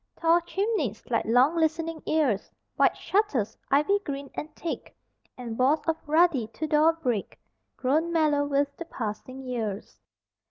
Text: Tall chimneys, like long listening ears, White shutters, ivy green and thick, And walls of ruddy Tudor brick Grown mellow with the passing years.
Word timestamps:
Tall 0.19 0.39
chimneys, 0.41 1.03
like 1.11 1.25
long 1.25 1.55
listening 1.55 2.01
ears, 2.07 2.49
White 2.75 2.97
shutters, 2.97 3.55
ivy 3.69 3.99
green 4.03 4.31
and 4.33 4.49
thick, 4.55 4.97
And 5.37 5.59
walls 5.59 5.85
of 5.85 5.95
ruddy 6.07 6.47
Tudor 6.47 6.93
brick 6.93 7.39
Grown 7.77 8.11
mellow 8.11 8.43
with 8.43 8.75
the 8.77 8.85
passing 8.85 9.43
years. 9.43 9.99